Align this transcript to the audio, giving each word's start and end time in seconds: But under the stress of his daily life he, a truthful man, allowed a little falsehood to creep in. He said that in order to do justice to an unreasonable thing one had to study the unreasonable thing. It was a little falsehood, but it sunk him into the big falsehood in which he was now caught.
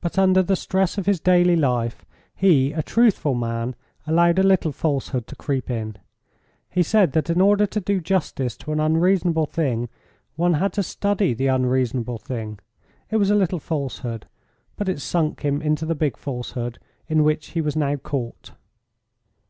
But 0.00 0.16
under 0.18 0.42
the 0.42 0.56
stress 0.56 0.96
of 0.96 1.04
his 1.04 1.20
daily 1.20 1.56
life 1.56 2.06
he, 2.34 2.72
a 2.72 2.82
truthful 2.82 3.34
man, 3.34 3.76
allowed 4.06 4.38
a 4.38 4.42
little 4.42 4.72
falsehood 4.72 5.26
to 5.26 5.36
creep 5.36 5.68
in. 5.68 5.96
He 6.70 6.82
said 6.82 7.12
that 7.12 7.28
in 7.28 7.42
order 7.42 7.66
to 7.66 7.78
do 7.82 8.00
justice 8.00 8.56
to 8.56 8.72
an 8.72 8.80
unreasonable 8.80 9.44
thing 9.44 9.90
one 10.36 10.54
had 10.54 10.72
to 10.72 10.82
study 10.82 11.34
the 11.34 11.48
unreasonable 11.48 12.16
thing. 12.16 12.60
It 13.10 13.16
was 13.18 13.28
a 13.28 13.34
little 13.34 13.60
falsehood, 13.60 14.26
but 14.74 14.88
it 14.88 15.02
sunk 15.02 15.42
him 15.42 15.60
into 15.60 15.84
the 15.84 15.94
big 15.94 16.16
falsehood 16.16 16.78
in 17.06 17.22
which 17.22 17.48
he 17.48 17.60
was 17.60 17.76
now 17.76 17.96
caught. 17.96 18.52